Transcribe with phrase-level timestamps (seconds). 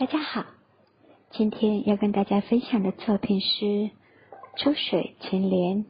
[0.00, 0.46] 大家好，
[1.30, 3.66] 今天要跟大家分享的作品是
[4.56, 5.84] 《出水前莲》。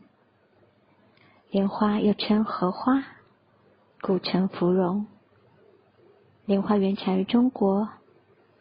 [1.52, 3.04] 莲花又称荷花，
[4.00, 5.07] 古称芙蓉。
[6.44, 7.88] 莲花原产于中国，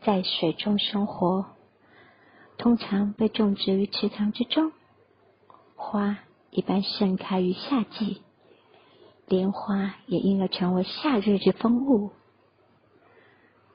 [0.03, 1.47] 在水中生活，
[2.59, 4.71] 通常被种植于池塘之中。
[5.75, 6.19] 花
[6.51, 8.21] 一般盛开于夏季，
[9.25, 12.11] 莲花也因而成为夏日之风物。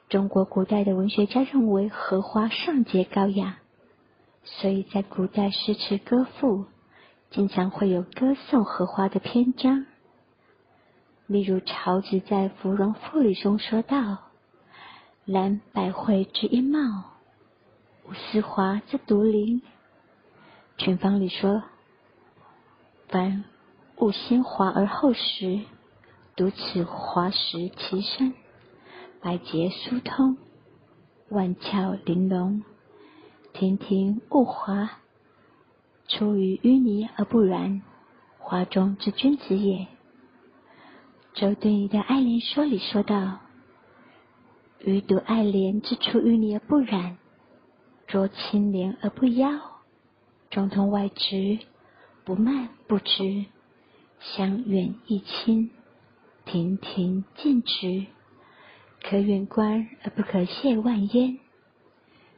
[0.09, 3.59] 中国古代的文学家认为荷花圣洁高雅，
[4.45, 6.67] 所以在古代诗词歌赋
[7.31, 9.87] 经常会有歌颂荷花的篇章。
[11.27, 14.19] 例如曹植在《芙蓉赋》里中说道
[15.25, 16.79] ：“兰百卉之一茂，
[18.07, 19.63] 无丝华之独灵。”
[20.77, 21.63] 群芳里说
[23.09, 23.45] ：“凡
[23.97, 25.63] 物先华而后实，
[26.37, 28.35] 独此华实其身。”
[29.25, 30.37] 百节疏通，
[31.31, 32.63] 万窍玲珑，
[33.55, 35.01] 亭亭物华，
[36.07, 37.81] 出于淤泥而不染，
[38.37, 39.87] 华中之君子也。
[41.33, 43.39] 周敦颐的《爱莲说》里说道
[44.85, 47.17] ：“余独爱莲之出淤泥而不染，
[48.07, 49.59] 濯清涟而不妖，
[50.51, 51.61] 中通外直，
[52.27, 53.47] 不蔓不枝，
[54.21, 55.71] 香远益清，
[56.45, 58.05] 亭亭净植。”
[59.07, 61.39] 可远观而不可亵玩焉，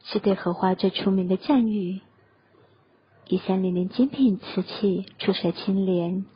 [0.02, 2.00] 是对荷花最出名的赞誉。
[3.28, 6.26] 一三零零精品瓷器出水青莲，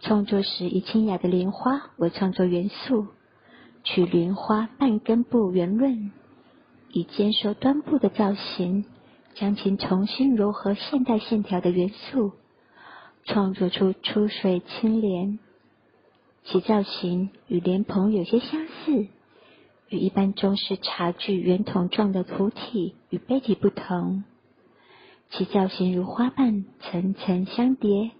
[0.00, 3.06] 创作时以清雅的莲花为创作元素，
[3.84, 6.10] 取莲花半根部圆润，
[6.90, 8.84] 以坚瘦端部的造型，
[9.34, 12.32] 将其重新柔和现代线条的元素，
[13.24, 15.38] 创作出出水青莲。
[16.42, 19.06] 其造型与莲蓬有些相似。
[19.92, 24.24] 与一般中式茶具圆筒状的壶体与杯体不同，
[25.30, 28.10] 其造型如花瓣层层相叠，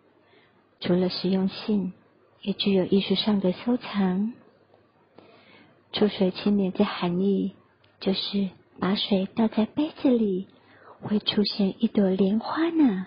[0.81, 1.95] 除了实用性，
[2.43, 4.35] 也具有艺术上的收藏。
[5.95, 7.53] 出水青莲的含义，
[8.01, 10.49] 就是把水倒在杯子里，
[11.01, 13.07] 会出现一朵莲花呢。